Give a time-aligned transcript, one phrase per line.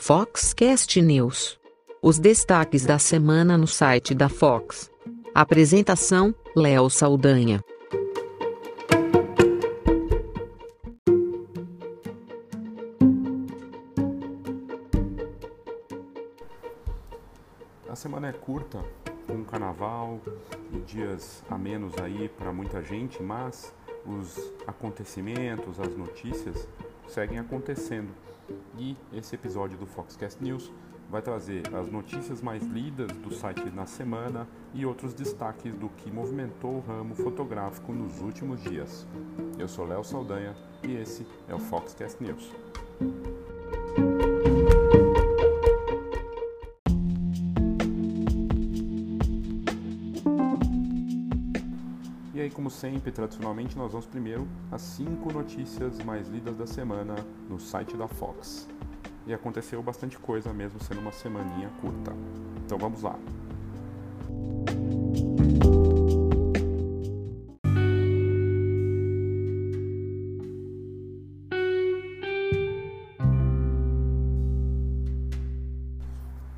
[0.00, 1.58] Foxcast News.
[2.00, 4.90] Os destaques da semana no site da Fox.
[5.34, 7.62] Apresentação: Léo Saldanha.
[17.88, 18.82] A semana é curta,
[19.26, 20.20] com o carnaval
[20.72, 23.74] e dias a menos aí para muita gente, mas
[24.06, 26.68] os acontecimentos, as notícias
[27.08, 28.08] seguem acontecendo.
[28.78, 30.72] E esse episódio do Foxcast News
[31.10, 36.10] vai trazer as notícias mais lidas do site na semana e outros destaques do que
[36.10, 39.06] movimentou o ramo fotográfico nos últimos dias.
[39.58, 42.52] Eu sou Léo Saldanha e esse é o Foxcast News.
[52.48, 57.14] Aí, como sempre, tradicionalmente, nós vamos primeiro às cinco notícias mais lidas da semana
[57.48, 58.66] no site da Fox.
[59.26, 62.12] E aconteceu bastante coisa mesmo sendo uma semaninha curta.
[62.64, 63.18] Então vamos lá.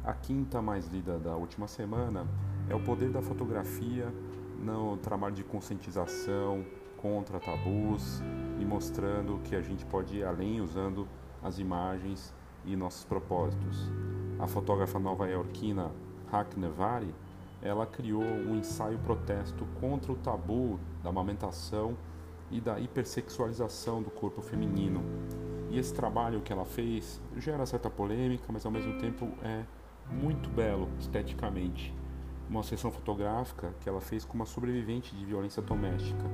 [0.04, 2.26] A quinta mais lida da última semana
[2.68, 4.12] é o poder da fotografia
[4.60, 6.64] no trabalho de conscientização
[6.96, 8.22] contra tabus
[8.60, 11.08] e mostrando que a gente pode ir além usando
[11.42, 13.90] as imagens e nossos propósitos.
[14.38, 15.90] A fotógrafa nova-iorquina
[16.30, 17.14] Hak Nevari,
[17.62, 21.96] ela criou um ensaio protesto contra o tabu da amamentação
[22.50, 25.02] e da hipersexualização do corpo feminino.
[25.70, 29.64] E esse trabalho que ela fez gera certa polêmica, mas ao mesmo tempo é
[30.10, 31.94] muito belo esteticamente.
[32.50, 36.24] Uma sessão fotográfica que ela fez com uma sobrevivente de violência doméstica.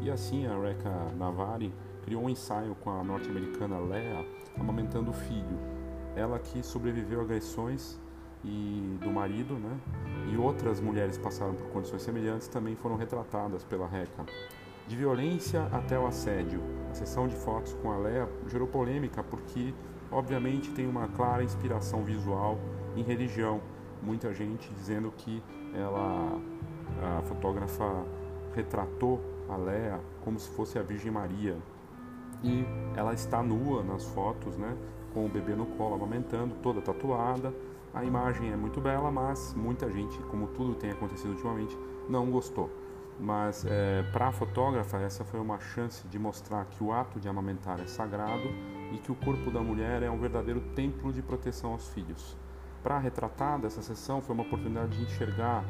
[0.00, 1.70] E assim a Reka Navari
[2.02, 4.26] criou um ensaio com a norte-americana Lea
[4.58, 5.58] amamentando o filho.
[6.16, 8.00] Ela que sobreviveu a agressões
[8.42, 9.78] e do marido, né?
[10.32, 14.24] E outras mulheres passaram por condições semelhantes também foram retratadas pela Reca.
[14.88, 16.62] De violência até o assédio.
[16.90, 19.74] A sessão de fotos com a Lea gerou polêmica porque,
[20.10, 22.58] obviamente, tem uma clara inspiração visual
[22.96, 23.60] em religião.
[24.02, 25.42] Muita gente dizendo que
[25.74, 26.40] ela,
[27.02, 28.04] a fotógrafa,
[28.54, 31.56] retratou a Lea como se fosse a Virgem Maria.
[32.42, 34.76] E ela está nua nas fotos, né?
[35.12, 37.52] Com o bebê no colo, amamentando, toda tatuada.
[37.94, 41.76] A imagem é muito bela, mas muita gente, como tudo tem acontecido ultimamente,
[42.08, 42.70] não gostou.
[43.18, 47.28] Mas é, para a fotógrafa, essa foi uma chance de mostrar que o ato de
[47.28, 48.48] amamentar é sagrado
[48.92, 52.36] e que o corpo da mulher é um verdadeiro templo de proteção aos filhos.
[52.86, 55.64] Para a retratada, essa sessão foi uma oportunidade de enxergar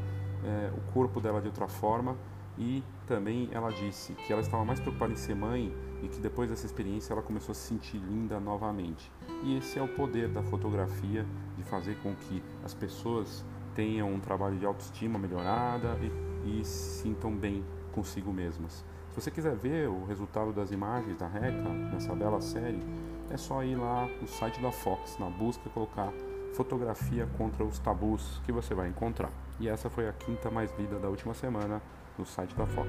[0.45, 2.15] é, o corpo dela de outra forma
[2.59, 6.51] e também ela disse que ela estava mais preocupada em ser mãe e que depois
[6.51, 9.11] dessa experiência ela começou a se sentir linda novamente.
[9.45, 11.25] E esse é o poder da fotografia
[11.57, 13.43] de fazer com que as pessoas
[13.75, 15.97] tenham um trabalho de autoestima melhorada
[16.45, 18.85] e, e se sintam bem consigo mesmas.
[19.13, 22.83] Se você quiser ver o resultado das imagens da Reca nessa bela série,
[23.31, 26.13] é só ir lá no site da Fox, na busca, colocar
[26.57, 29.31] fotografia contra os tabus que você vai encontrar.
[29.61, 31.83] E essa foi a quinta mais lida da última semana
[32.19, 32.89] no site da Fox.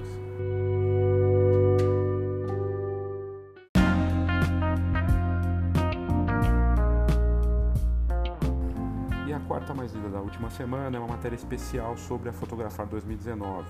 [9.27, 12.87] E a quarta mais lida da última semana é uma matéria especial sobre a Fotografar
[12.87, 13.67] 2019,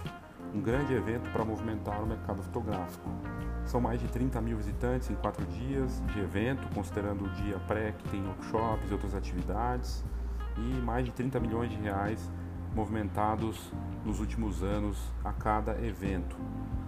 [0.53, 3.09] um grande evento para movimentar o mercado fotográfico.
[3.67, 7.91] São mais de 30 mil visitantes em quatro dias de evento, considerando o dia pré,
[7.91, 10.05] que tem workshops e outras atividades,
[10.57, 12.31] e mais de 30 milhões de reais
[12.73, 13.73] movimentados
[14.05, 16.37] nos últimos anos a cada evento,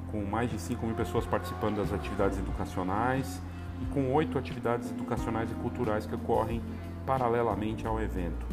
[0.09, 3.41] com mais de 5 mil pessoas participando das atividades educacionais
[3.81, 6.61] e com oito atividades educacionais e culturais que ocorrem
[7.06, 8.46] paralelamente ao evento.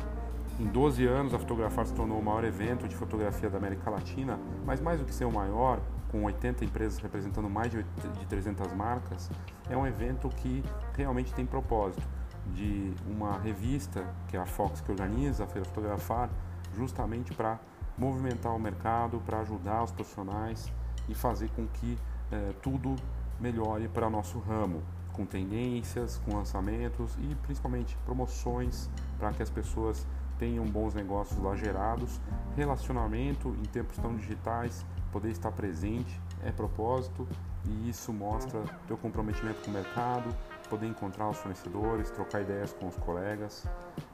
[0.59, 4.37] Em 12 anos, a Fotografar se tornou o maior evento de fotografia da América Latina,
[4.65, 5.79] mas mais do que ser o maior,
[6.11, 7.85] com 80 empresas representando mais de
[8.29, 9.31] 300 marcas,
[9.69, 10.63] é um evento que
[10.97, 12.07] realmente tem propósito
[12.55, 16.31] de uma revista, que é a Fox que organiza a Feira Fotografar,
[16.77, 17.59] justamente para
[17.99, 20.71] movimentar o mercado, para ajudar os profissionais
[21.09, 21.99] e fazer com que
[22.31, 22.95] eh, tudo
[23.41, 24.83] melhore para nosso ramo,
[25.13, 30.07] com tendências, com lançamentos e principalmente promoções para que as pessoas
[30.39, 32.21] tenham bons negócios lá gerados,
[32.57, 37.27] relacionamento em tempos tão digitais, poder estar presente é propósito
[37.65, 40.29] e isso mostra teu comprometimento com o mercado,
[40.69, 43.67] poder encontrar os fornecedores, trocar ideias com os colegas.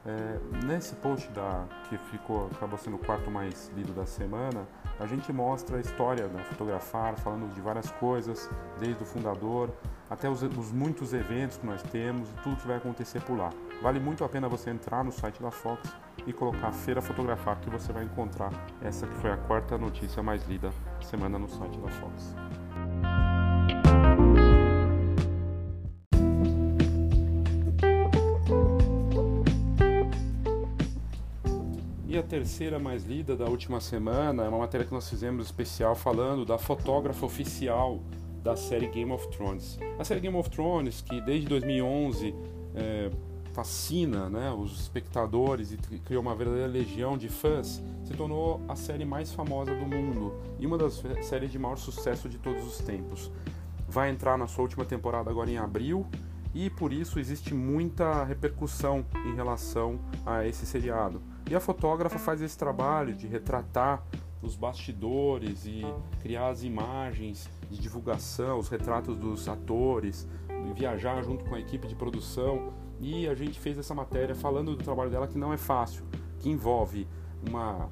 [0.05, 4.65] É, nesse post da, que ficou, acabou sendo o quarto mais lido da semana,
[4.99, 8.49] a gente mostra a história da Fotografar, falando de várias coisas,
[8.79, 9.69] desde o fundador
[10.09, 13.49] até os, os, muitos eventos que nós temos e tudo que vai acontecer por lá.
[13.83, 15.93] Vale muito a pena você entrar no site da Fox
[16.25, 18.49] e colocar Feira Fotografar que você vai encontrar
[18.81, 20.71] essa que foi a quarta notícia mais lida
[21.01, 22.33] semana no site da Fox.
[32.07, 35.93] E a terceira mais lida da última semana é uma matéria que nós fizemos especial
[35.93, 37.99] falando da fotógrafa oficial
[38.41, 39.77] da série Game of Thrones.
[39.99, 42.33] A série Game of Thrones, que desde 2011
[42.75, 43.11] é,
[43.53, 49.05] fascina né, os espectadores e criou uma verdadeira legião de fãs, se tornou a série
[49.05, 53.31] mais famosa do mundo e uma das séries de maior sucesso de todos os tempos.
[53.87, 56.05] Vai entrar na sua última temporada agora em abril
[56.53, 61.21] e por isso existe muita repercussão em relação a esse seriado.
[61.49, 64.03] E a fotógrafa faz esse trabalho de retratar
[64.41, 65.83] os bastidores e
[66.21, 70.27] criar as imagens de divulgação, os retratos dos atores,
[70.75, 72.73] viajar junto com a equipe de produção.
[73.03, 76.05] E a gente fez essa matéria falando do trabalho dela que não é fácil,
[76.39, 77.05] que envolve
[77.45, 77.89] uma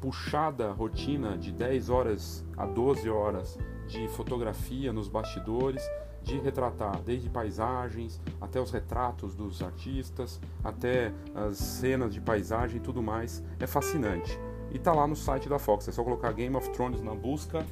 [0.00, 3.56] puxada rotina de 10 horas a 12 horas
[3.86, 5.88] de fotografia nos bastidores,
[6.24, 12.80] de retratar desde paisagens até os retratos dos artistas, até as cenas de paisagem e
[12.80, 13.44] tudo mais.
[13.60, 14.36] É fascinante.
[14.72, 15.86] E tá lá no site da Fox.
[15.86, 17.64] É só colocar Game of Thrones na busca.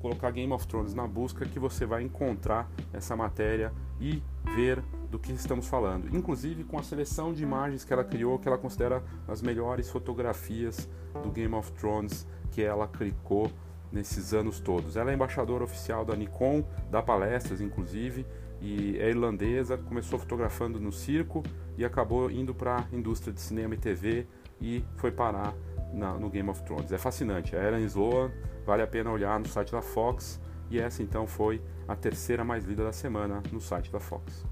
[0.00, 3.70] Colocar Game of Thrones na busca que você vai encontrar essa matéria
[4.00, 4.22] e
[4.54, 6.14] ver do que estamos falando.
[6.14, 10.88] Inclusive com a seleção de imagens que ela criou, que ela considera as melhores fotografias
[11.22, 13.50] do Game of Thrones que ela clicou
[13.90, 14.96] nesses anos todos.
[14.96, 18.26] Ela é embaixadora oficial da Nikon, dá palestras inclusive,
[18.60, 21.42] e é irlandesa, começou fotografando no circo
[21.76, 24.26] e acabou indo para a indústria de cinema e TV
[24.60, 25.54] e foi parar
[25.92, 26.92] na, no Game of Thrones.
[26.92, 27.56] É fascinante.
[27.56, 28.30] A Ellen Sloan,
[28.66, 30.40] vale a pena olhar no site da Fox.
[30.70, 34.44] E essa então foi a terceira mais lida da semana no site da Fox.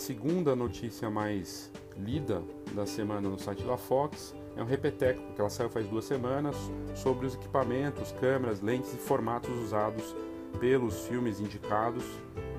[0.00, 2.42] Segunda notícia mais lida
[2.72, 6.56] da semana no site da Fox é um repeteco, que ela saiu faz duas semanas,
[6.94, 10.16] sobre os equipamentos, câmeras, lentes e formatos usados
[10.58, 12.02] pelos filmes indicados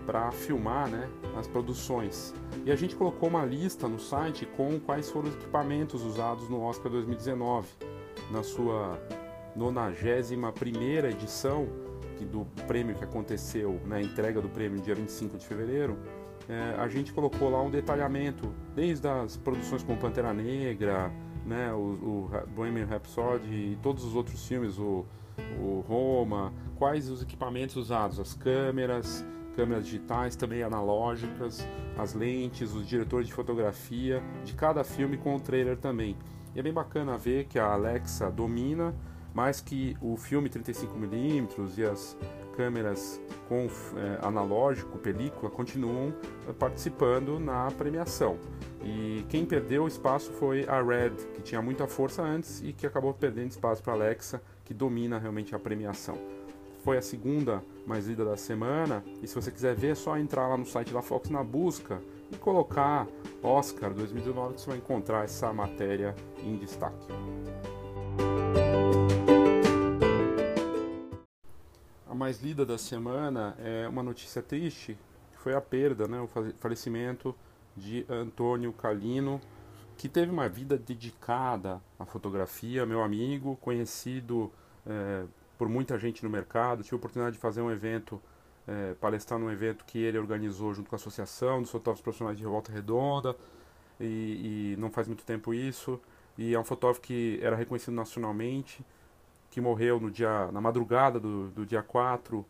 [0.05, 2.33] para filmar né, as produções.
[2.63, 6.61] E a gente colocou uma lista no site com quais foram os equipamentos usados no
[6.61, 7.67] Oscar 2019.
[8.29, 8.99] Na sua
[9.55, 11.67] 91 edição
[12.25, 15.97] do prêmio que aconteceu na né, entrega do prêmio dia 25 de fevereiro,
[16.49, 21.11] é, a gente colocou lá um detalhamento, desde as produções como Pantera Negra,
[21.45, 25.05] né, o, o Bohemian Rhapsody e todos os outros filmes, o,
[25.59, 31.67] o Roma, quais os equipamentos usados, as câmeras, câmeras digitais, também analógicas,
[31.97, 36.15] as lentes, os diretores de fotografia de cada filme com o trailer também.
[36.53, 38.93] E é bem bacana ver que a Alexa domina
[39.33, 42.17] mais que o filme 35mm e as
[42.55, 43.67] câmeras com
[43.97, 46.13] é, analógico, película, continuam
[46.47, 48.37] é, participando na premiação.
[48.83, 52.87] E quem perdeu o espaço foi a Red, que tinha muita força antes e que
[52.87, 56.17] acabou perdendo espaço para a Alexa, que domina realmente a premiação
[56.83, 59.03] foi a segunda mais lida da semana.
[59.21, 62.01] E se você quiser ver, é só entrar lá no site da Fox na busca
[62.31, 63.07] e colocar
[63.41, 67.07] Oscar 2019 que você vai encontrar essa matéria em destaque.
[72.21, 74.95] Mais lida da semana é uma notícia triste,
[75.31, 76.27] que foi a perda, né, o
[76.59, 77.35] falecimento
[77.75, 79.41] de Antônio Calino,
[79.97, 84.51] que teve uma vida dedicada à fotografia, meu amigo, conhecido
[84.85, 85.23] é,
[85.57, 86.83] por muita gente no mercado.
[86.83, 88.21] Tive a oportunidade de fazer um evento,
[88.67, 92.43] é, palestrar num evento que ele organizou junto com a Associação dos Fotógrafos Profissionais de
[92.43, 93.35] Revolta Redonda,
[93.99, 95.99] e, e não faz muito tempo isso.
[96.37, 98.85] E é um fotógrafo que era reconhecido nacionalmente,
[99.51, 102.43] que morreu no dia, na madrugada do, do dia 4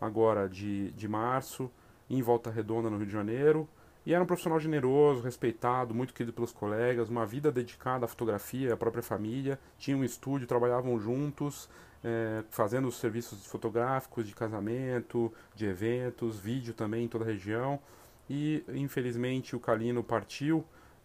[0.00, 1.70] agora de, de março,
[2.08, 3.68] em Volta Redonda, no Rio de Janeiro.
[4.06, 8.74] E era um profissional generoso, respeitado, muito querido pelos colegas, uma vida dedicada à fotografia,
[8.74, 9.58] à própria família.
[9.78, 11.68] Tinha um estúdio, trabalhavam juntos,
[12.04, 17.80] é, fazendo os serviços fotográficos de casamento, de eventos, vídeo também em toda a região.
[18.28, 20.64] E infelizmente o Calino partiu,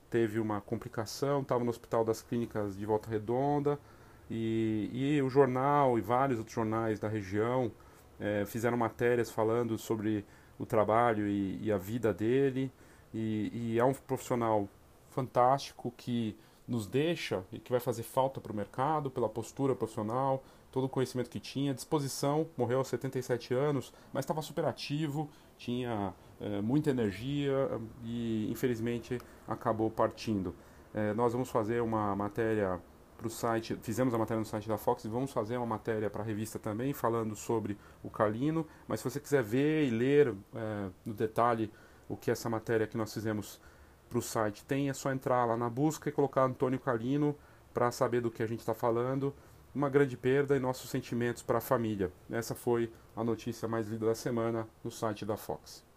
[0.10, 3.80] teve uma complicação, estava no Hospital das Clínicas de Volta Redonda.
[4.30, 7.72] E, e o jornal e vários outros jornais da região
[8.20, 10.26] é, fizeram matérias falando sobre
[10.58, 12.72] o trabalho e, e a vida dele.
[13.14, 14.68] E, e, é um profissional
[15.10, 20.44] fantástico que nos deixa e que vai fazer falta para o mercado pela postura profissional,
[20.72, 26.14] todo o conhecimento que tinha, disposição, morreu aos 77 anos, mas estava super ativo, tinha
[26.40, 27.70] é, muita energia
[28.04, 30.54] e infelizmente acabou partindo.
[30.94, 32.80] É, nós vamos fazer uma matéria
[33.20, 36.10] para o site, fizemos a matéria no site da Fox e vamos fazer uma matéria
[36.10, 38.66] para a revista também, falando sobre o Calino.
[38.88, 41.70] Mas se você quiser ver e ler é, no detalhe
[42.08, 43.60] o que essa matéria que nós fizemos
[44.10, 47.36] para o site tem, é só entrar lá na busca e colocar Antônio Calino
[47.74, 49.36] para saber do que a gente está falando.
[49.76, 52.12] Uma grande perda e nossos sentimentos para a família.
[52.32, 55.89] Essa foi a notícia mais lida da semana no site da Fox.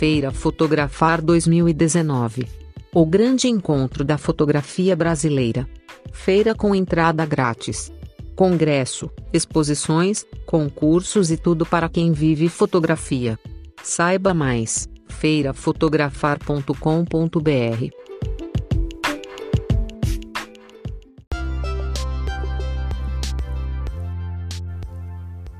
[0.00, 2.48] Feira Fotografar 2019.
[2.90, 5.68] O grande encontro da fotografia brasileira.
[6.10, 7.92] Feira com entrada grátis.
[8.34, 13.38] Congresso, exposições, concursos e tudo para quem vive fotografia.
[13.82, 17.90] Saiba mais: feirafotografar.com.br.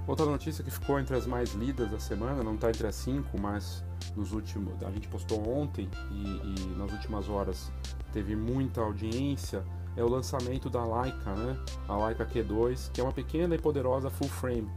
[0.07, 3.39] Outra notícia que ficou entre as mais lidas da semana, não está entre as cinco,
[3.39, 3.85] mas
[4.17, 7.71] nos últimos, a gente postou ontem e, e, nas últimas horas
[8.13, 9.65] teve muita audiência,
[9.97, 11.57] é o lançamento da Leica, né?
[11.89, 14.69] A Leica Q2, que é uma pequena e poderosa full frame,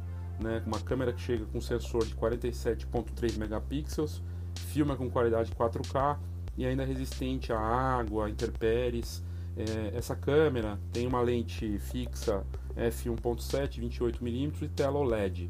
[0.41, 0.61] né?
[0.65, 4.21] Uma câmera que chega com sensor de 47.3 megapixels,
[4.55, 6.17] filma com qualidade 4K
[6.57, 9.23] e ainda resistente à água, intempéries.
[9.55, 12.43] É, essa câmera tem uma lente fixa
[12.75, 15.49] f1.7 28mm e tela OLED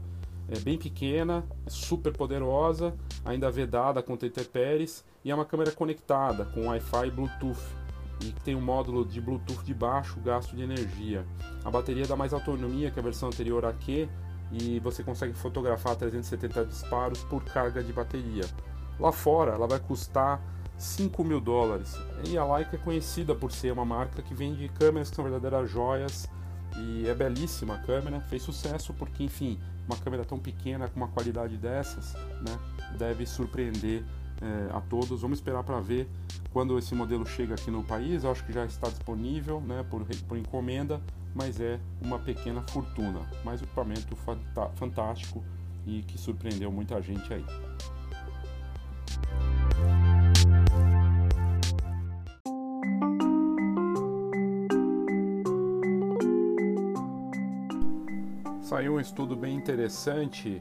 [0.49, 6.67] é bem pequena, super poderosa, ainda vedada contra intempéries e é uma câmera conectada com
[6.67, 7.83] Wi-Fi e Bluetooth
[8.21, 11.25] e tem um módulo de Bluetooth de baixo gasto de energia.
[11.63, 14.09] A bateria dá mais autonomia que a versão anterior aqui
[14.51, 18.45] e você consegue fotografar 370 disparos por carga de bateria.
[18.99, 20.41] Lá fora ela vai custar
[20.77, 21.97] 5 mil dólares
[22.27, 25.69] e a Leica é conhecida por ser uma marca que vende câmeras que são verdadeiras
[25.69, 26.27] joias
[26.77, 31.07] e é belíssima a câmera, fez sucesso porque, enfim, uma câmera tão pequena com uma
[31.07, 32.57] qualidade dessas, né,
[32.97, 34.03] deve surpreender
[34.41, 35.21] é, a todos.
[35.21, 36.07] Vamos esperar para ver
[36.51, 38.23] quando esse modelo chega aqui no país.
[38.23, 41.01] Eu acho que já está disponível, né, por, por encomenda,
[41.33, 43.21] mas é uma pequena fortuna.
[43.43, 44.15] Mas um equipamento
[44.75, 45.43] fantástico
[45.85, 47.45] e que surpreendeu muita gente aí.
[58.73, 60.59] Saiu um estudo bem interessante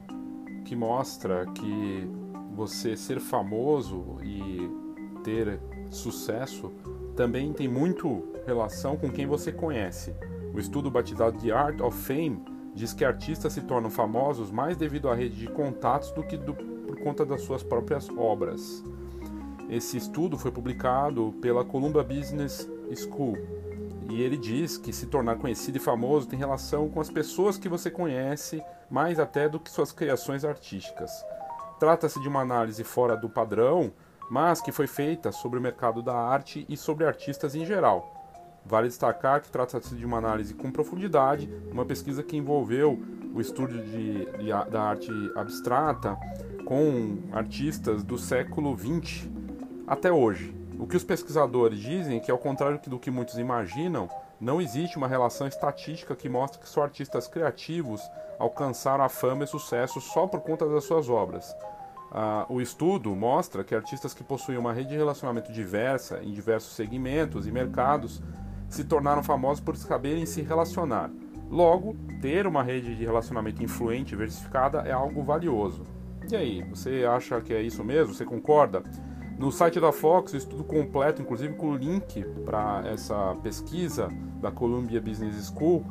[0.67, 2.07] que mostra que
[2.55, 4.71] você ser famoso e
[5.25, 6.71] ter sucesso
[7.17, 10.15] também tem muito relação com quem você conhece.
[10.53, 15.09] O estudo batizado de Art of Fame diz que artistas se tornam famosos mais devido
[15.09, 18.85] à rede de contatos do que do, por conta das suas próprias obras.
[19.71, 23.39] Esse estudo foi publicado pela Columbia Business School
[24.13, 27.67] e ele diz que se tornar conhecido e famoso tem relação com as pessoas que
[27.67, 31.11] você conhece, mais até do que suas criações artísticas.
[31.81, 33.91] Trata-se de uma análise fora do padrão,
[34.31, 38.15] mas que foi feita sobre o mercado da arte e sobre artistas em geral.
[38.67, 43.03] Vale destacar que trata-se de uma análise com profundidade, uma pesquisa que envolveu
[43.35, 46.19] o estudo de, de, da arte abstrata
[46.67, 49.27] com artistas do século XX
[49.87, 50.62] até hoje.
[50.79, 54.09] O que os pesquisadores dizem é que, ao contrário do que muitos imaginam,
[54.41, 58.01] não existe uma relação estatística que mostre que só artistas criativos
[58.39, 61.55] alcançaram a fama e sucesso só por conta das suas obras.
[62.11, 66.75] Ah, o estudo mostra que artistas que possuem uma rede de relacionamento diversa em diversos
[66.75, 68.21] segmentos e mercados
[68.69, 71.11] se tornaram famosos por saberem se relacionar.
[71.49, 75.87] Logo, ter uma rede de relacionamento influente e diversificada é algo valioso.
[76.31, 78.15] E aí, você acha que é isso mesmo?
[78.15, 78.83] Você concorda?
[79.43, 84.09] No site da Fox, o estudo completo, inclusive com o link para essa pesquisa
[84.41, 85.85] da Columbia Business School,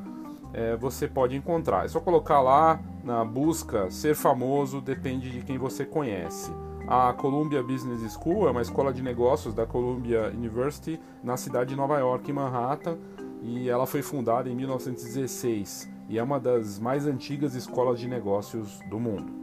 [0.54, 1.84] é, você pode encontrar.
[1.84, 6.50] É só colocar lá na busca ser famoso depende de quem você conhece.
[6.88, 11.76] A Columbia Business School é uma escola de negócios da Columbia University na cidade de
[11.76, 12.98] Nova York, em Manhattan,
[13.42, 18.80] e ela foi fundada em 1916 e é uma das mais antigas escolas de negócios
[18.90, 19.41] do mundo.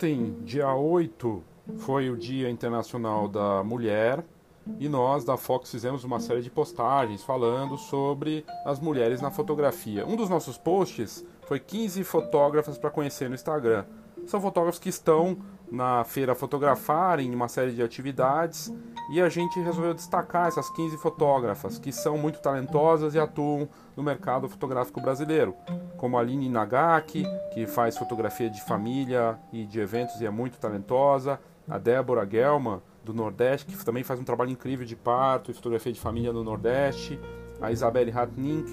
[0.00, 1.44] Ontem, dia 8,
[1.80, 4.24] foi o Dia Internacional da Mulher
[4.78, 10.06] e nós da Fox fizemos uma série de postagens falando sobre as mulheres na fotografia.
[10.06, 13.84] Um dos nossos posts foi 15 fotógrafas para conhecer no Instagram.
[14.24, 15.36] São fotógrafos que estão
[15.70, 18.72] na feira fotografar em uma série de atividades
[19.10, 24.04] e a gente resolveu destacar essas 15 fotógrafas que são muito talentosas e atuam no
[24.04, 25.52] mercado fotográfico brasileiro,
[25.96, 30.60] como a Aline Nagaki, que faz fotografia de família e de eventos e é muito
[30.60, 35.54] talentosa, a Débora Gelman, do Nordeste, que também faz um trabalho incrível de parto e
[35.54, 37.18] fotografia de família no Nordeste.
[37.60, 38.64] A Isabelle Hartning,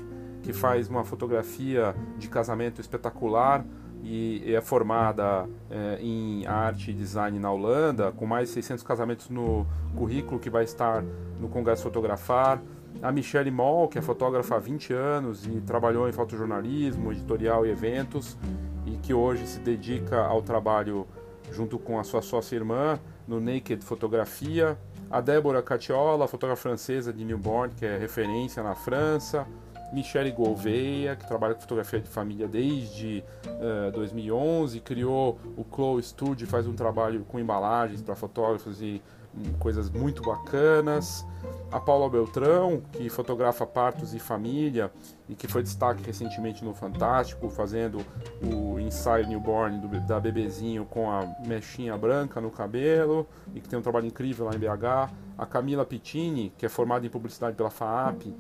[0.44, 3.65] que faz uma fotografia de casamento espetacular
[4.09, 9.29] e é formada é, em arte e design na Holanda, com mais de 600 casamentos
[9.29, 11.03] no currículo que vai estar
[11.41, 12.61] no Congresso Fotografar.
[13.01, 17.69] A Michelle Moll, que é fotógrafa há 20 anos e trabalhou em fotojornalismo, editorial e
[17.69, 18.37] eventos,
[18.85, 21.05] e que hoje se dedica ao trabalho
[21.51, 24.77] junto com a sua sócia irmã no Naked Fotografia.
[25.11, 29.45] A Débora Catiola, fotógrafa francesa de Newborn, que é referência na França.
[29.91, 36.03] Michele Gouveia, que trabalha com fotografia de família desde uh, eh, 2011, criou o Chloe
[36.03, 39.01] Studio, faz um trabalho com embalagens para fotógrafos e
[39.36, 41.25] um, coisas muito bacanas.
[41.72, 44.91] A Paula Beltrão, que fotografa partos e família
[45.27, 48.00] e que foi destaque recentemente no Fantástico, fazendo
[48.41, 53.77] o ensaio newborn do, da bebezinho com a mechinha branca no cabelo e que tem
[53.77, 55.13] um trabalho incrível lá em BH.
[55.38, 58.34] A Camila Pittini, que é formada em publicidade pela FAAP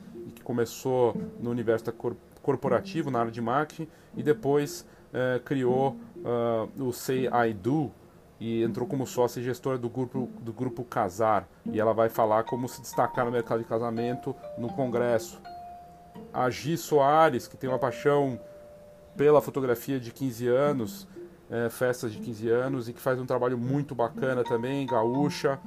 [0.47, 1.91] começou no universo
[2.41, 3.85] corporativo, na área de marketing,
[4.15, 7.91] e depois eh, criou uh, o Say I Do
[8.39, 11.49] e entrou como sócia e gestora do grupo, do grupo Casar.
[11.65, 15.41] E ela vai falar como se destacar no mercado de casamento no congresso.
[16.33, 18.39] A Gi Soares, que tem uma paixão
[19.17, 21.07] pela fotografia de 15 anos,
[21.51, 25.59] é, festas de 15 anos, e que faz um trabalho muito bacana também, gaúcha,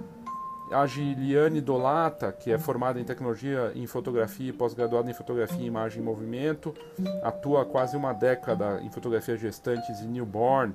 [0.71, 6.01] a Giliane Dolata, que é formada em tecnologia em fotografia e pós-graduada em fotografia, imagem
[6.01, 6.73] e movimento,
[7.23, 10.75] atua há quase uma década em fotografia gestantes e newborn.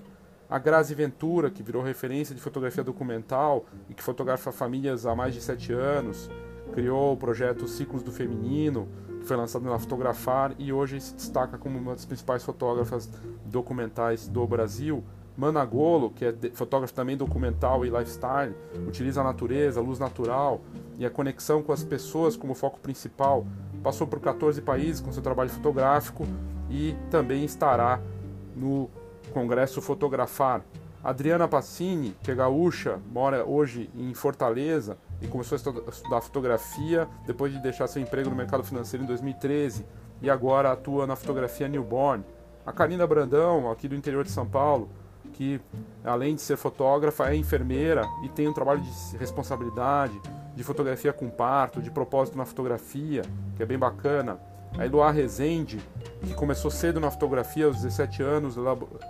[0.49, 5.33] A Grazi Ventura, que virou referência de fotografia documental e que fotografa famílias há mais
[5.33, 6.29] de sete anos,
[6.73, 8.87] criou o projeto Ciclos do Feminino,
[9.21, 13.09] que foi lançado na Fotografar e hoje se destaca como uma das principais fotógrafas
[13.45, 15.03] documentais do Brasil
[15.37, 18.55] Managolo, que é fotógrafo também documental e lifestyle,
[18.87, 20.61] utiliza a natureza, a luz natural
[20.97, 23.45] e a conexão com as pessoas como foco principal.
[23.83, 26.25] Passou por 14 países com seu trabalho fotográfico
[26.69, 28.01] e também estará
[28.55, 28.89] no
[29.33, 30.63] Congresso Fotografar.
[31.03, 37.53] Adriana Passini, que é gaúcha, mora hoje em Fortaleza e começou a estudar fotografia depois
[37.53, 39.85] de deixar seu emprego no mercado financeiro em 2013
[40.21, 42.23] e agora atua na fotografia newborn.
[42.65, 44.89] A Karina Brandão, aqui do interior de São Paulo,
[45.35, 45.59] que
[46.03, 50.19] além de ser fotógrafa, é enfermeira e tem um trabalho de responsabilidade,
[50.55, 53.21] de fotografia com parto, de propósito na fotografia,
[53.57, 54.39] que é bem bacana.
[54.77, 55.79] A Eloá Rezende,
[56.21, 58.55] que começou cedo na fotografia, aos 17 anos,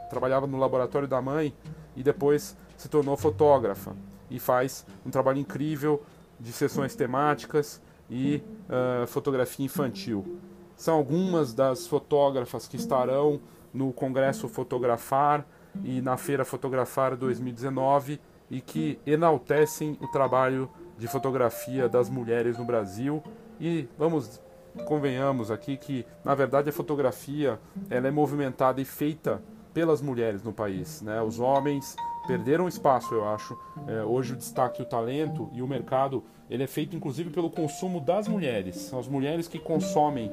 [0.10, 1.54] trabalhava no laboratório da mãe
[1.96, 3.96] e depois se tornou fotógrafa
[4.30, 6.02] e faz um trabalho incrível
[6.40, 10.40] de sessões temáticas e uh, fotografia infantil.
[10.76, 13.40] São algumas das fotógrafas que estarão
[13.74, 15.46] no Congresso Fotografar
[15.84, 22.66] e na Feira Fotografar 2019 e que enaltecem o trabalho de fotografia das mulheres no
[22.66, 23.22] Brasil
[23.60, 24.42] e vamos
[24.86, 27.60] convenhamos aqui que na verdade a fotografia
[27.90, 29.42] ela é movimentada e feita
[29.74, 31.22] pelas mulheres no país, né?
[31.22, 31.96] Os homens
[32.28, 33.58] perderam espaço, eu acho.
[33.88, 38.00] É, hoje o destaque, o talento e o mercado ele é feito inclusive pelo consumo
[38.00, 38.76] das mulheres.
[38.76, 40.32] São as mulheres que consomem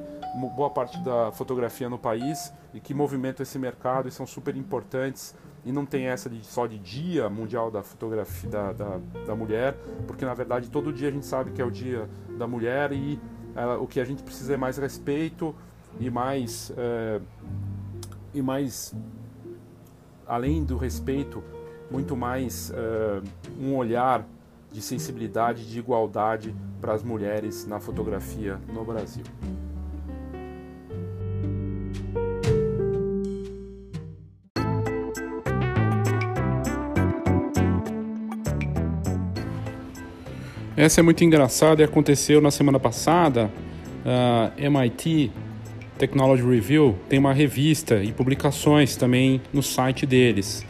[0.55, 5.35] boa parte da fotografia no país e que movimentam esse mercado e são super importantes.
[5.65, 9.75] E não tem essa de, só de dia mundial da fotografia da, da, da mulher,
[10.05, 13.17] porque na verdade todo dia a gente sabe que é o dia da mulher e
[13.55, 15.55] ela, o que a gente precisa é mais respeito
[15.99, 17.21] e mais é,
[18.33, 18.93] e mais
[20.27, 21.41] além do respeito
[21.93, 23.23] muito mais uh,
[23.61, 24.27] um olhar
[24.71, 29.23] de sensibilidade, de igualdade para as mulheres na fotografia no Brasil.
[40.75, 43.51] Essa é muito engraçada e aconteceu na semana passada.
[44.03, 45.31] A MIT
[45.99, 50.65] Technology Review tem uma revista e publicações também no site deles.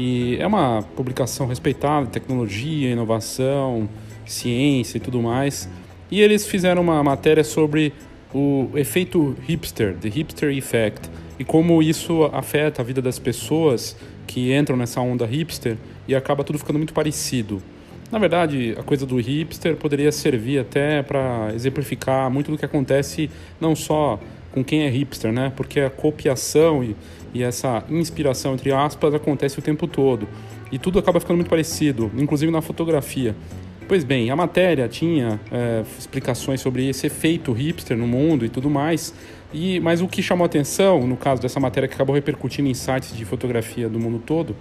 [0.00, 3.88] E é uma publicação respeitada, tecnologia, inovação,
[4.24, 5.68] ciência e tudo mais.
[6.08, 7.92] E eles fizeram uma matéria sobre
[8.32, 14.54] o efeito hipster, the hipster effect, e como isso afeta a vida das pessoas que
[14.54, 17.60] entram nessa onda hipster e acaba tudo ficando muito parecido.
[18.08, 23.28] Na verdade, a coisa do hipster poderia servir até para exemplificar muito do que acontece
[23.60, 24.20] não só
[24.52, 25.52] com quem é hipster, né?
[25.56, 26.96] Porque a copiação e
[27.34, 30.28] e essa inspiração, entre aspas, acontece o tempo todo.
[30.70, 33.34] E tudo acaba ficando muito parecido, inclusive na fotografia.
[33.88, 38.68] Pois bem, a matéria tinha é, explicações sobre esse efeito hipster no mundo e tudo
[38.68, 39.14] mais,
[39.52, 43.16] e, mas o que chamou atenção, no caso dessa matéria que acabou repercutindo em sites
[43.16, 44.54] de fotografia do mundo todo,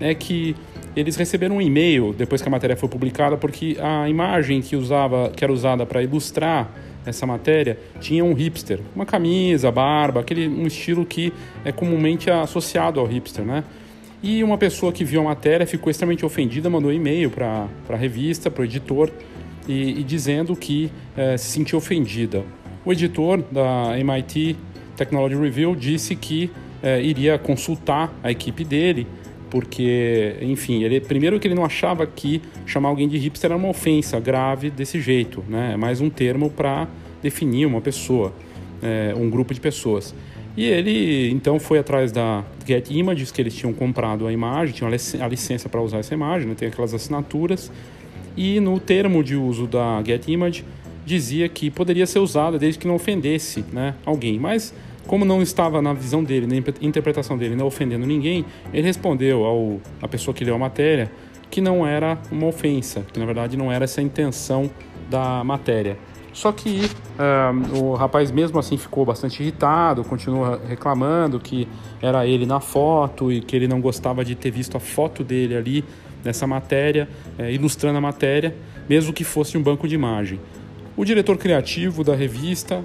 [0.00, 0.56] é que
[0.96, 5.30] eles receberam um e-mail depois que a matéria foi publicada, porque a imagem que, usava,
[5.30, 6.68] que era usada para ilustrar
[7.04, 11.32] essa matéria tinha um hipster, uma camisa, barba, aquele um estilo que
[11.64, 13.64] é comumente associado ao hipster, né?
[14.22, 17.96] E uma pessoa que viu a matéria ficou extremamente ofendida, mandou um e-mail para a
[17.96, 19.10] revista, para o editor,
[19.66, 22.44] e, e, dizendo que é, se sentiu ofendida.
[22.84, 24.56] O editor da MIT
[24.96, 26.50] Technology Review disse que
[26.82, 29.06] é, iria consultar a equipe dele
[29.52, 33.68] porque, enfim, ele primeiro que ele não achava que chamar alguém de hipster era uma
[33.68, 35.72] ofensa grave desse jeito, né?
[35.74, 36.88] É mais um termo para
[37.22, 38.32] definir uma pessoa,
[38.82, 40.14] é, um grupo de pessoas.
[40.56, 44.90] E ele então foi atrás da Get Images, que eles tinham comprado a imagem, tinham
[44.90, 46.54] a licença para usar essa imagem, né?
[46.54, 47.70] tem aquelas assinaturas,
[48.34, 50.64] e no termo de uso da Get Image
[51.04, 54.38] dizia que poderia ser usada desde que não ofendesse né, alguém.
[54.38, 54.72] Mas
[55.06, 59.80] como não estava na visão dele, na interpretação dele, não ofendendo ninguém, ele respondeu ao
[60.00, 61.10] a pessoa que leu a matéria
[61.50, 64.70] que não era uma ofensa, que na verdade não era essa a intenção
[65.10, 65.98] da matéria.
[66.32, 66.88] Só que
[67.74, 71.68] um, o rapaz mesmo assim ficou bastante irritado, continua reclamando que
[72.00, 75.54] era ele na foto e que ele não gostava de ter visto a foto dele
[75.54, 75.84] ali
[76.24, 77.06] nessa matéria,
[77.38, 78.56] é, ilustrando a matéria,
[78.88, 80.40] mesmo que fosse um banco de imagem.
[80.96, 82.82] O diretor criativo da revista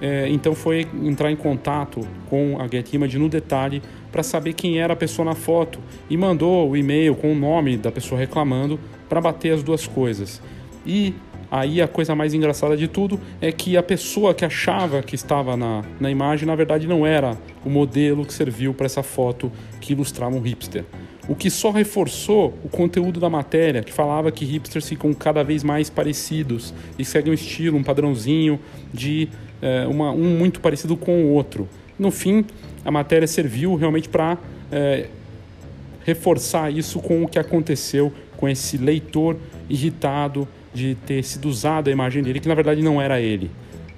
[0.00, 4.94] é, então foi entrar em contato com a GetImage no detalhe para saber quem era
[4.94, 9.20] a pessoa na foto e mandou o e-mail com o nome da pessoa reclamando para
[9.20, 10.40] bater as duas coisas.
[10.86, 11.14] E
[11.50, 15.56] aí a coisa mais engraçada de tudo é que a pessoa que achava que estava
[15.56, 19.92] na, na imagem, na verdade não era o modelo que serviu para essa foto que
[19.92, 20.84] ilustrava um hipster.
[21.28, 25.62] O que só reforçou o conteúdo da matéria, que falava que hipsters ficam cada vez
[25.62, 28.58] mais parecidos e seguem um estilo, um padrãozinho
[28.92, 29.28] de
[29.60, 31.68] é, uma, um muito parecido com o outro.
[31.98, 32.44] No fim,
[32.84, 34.38] a matéria serviu realmente para
[34.72, 35.08] é,
[36.04, 39.36] reforçar isso com o que aconteceu com esse leitor
[39.68, 43.50] irritado de ter sido usado a imagem dele, que na verdade não era ele.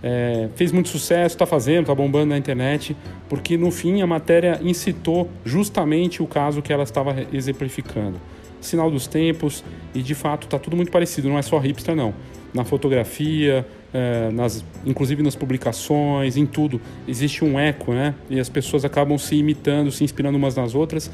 [0.03, 2.97] É, fez muito sucesso, está fazendo, está bombando na internet,
[3.29, 8.21] porque no fim a matéria incitou justamente o caso que ela estava exemplificando.
[8.61, 12.13] Sinal dos tempos, e de fato está tudo muito parecido, não é só hipster, não.
[12.53, 18.15] Na fotografia, é, nas, inclusive nas publicações, em tudo, existe um eco, né?
[18.31, 21.11] E as pessoas acabam se imitando, se inspirando umas nas outras,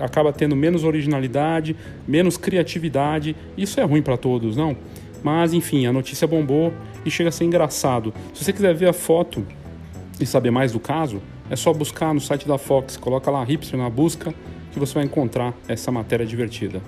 [0.00, 3.36] acaba tendo menos originalidade, menos criatividade.
[3.56, 4.76] Isso é ruim para todos, não?
[5.22, 6.72] Mas enfim, a notícia bombou
[7.04, 8.12] e chega a ser engraçado.
[8.34, 9.46] Se você quiser ver a foto
[10.18, 13.78] e saber mais do caso, é só buscar no site da Fox, coloca lá hipster
[13.78, 14.34] na busca
[14.72, 16.80] que você vai encontrar essa matéria divertida.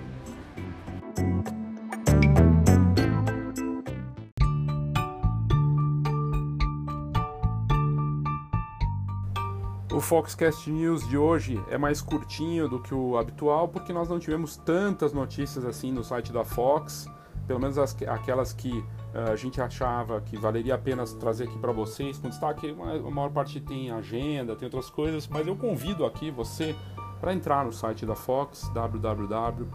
[9.94, 14.18] O Foxcast News de hoje é mais curtinho do que o habitual, porque nós não
[14.18, 17.08] tivemos tantas notícias assim no site da Fox,
[17.46, 21.56] pelo menos as, aquelas que uh, a gente achava que valeria a pena trazer aqui
[21.60, 26.04] para vocês, com destaque, a maior parte tem agenda, tem outras coisas, mas eu convido
[26.04, 26.74] aqui você
[27.20, 29.68] para entrar no site da Fox, www.fhox.com.br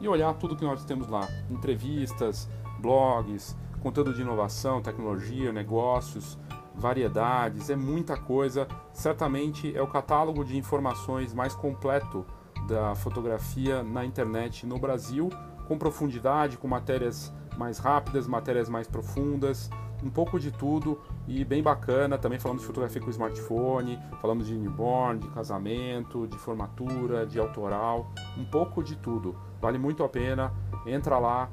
[0.00, 2.48] e olhar tudo que nós temos lá, entrevistas,
[2.80, 6.38] blogs, conteúdo de inovação, tecnologia, negócios,
[6.74, 8.68] variedades, é muita coisa.
[8.92, 12.24] Certamente é o catálogo de informações mais completo
[12.68, 15.30] da fotografia na internet no Brasil,
[15.66, 19.70] com profundidade, com matérias mais rápidas, matérias mais profundas,
[20.02, 22.18] um pouco de tudo e bem bacana.
[22.18, 28.10] Também falamos de fotografia com smartphone, falamos de newborn, de casamento, de formatura, de autoral,
[28.36, 29.36] um pouco de tudo.
[29.60, 30.52] Vale muito a pena.
[30.86, 31.48] Entra lá,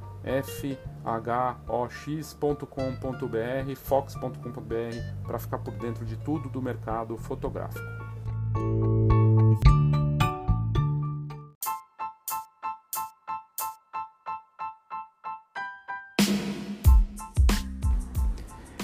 [1.04, 7.84] fox.com.br, fox.com.br, para ficar por dentro de tudo do mercado fotográfico.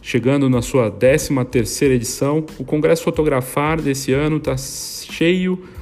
[0.00, 5.62] Chegando na sua 13 terceira edição, o Congresso Fotografar desse ano está cheio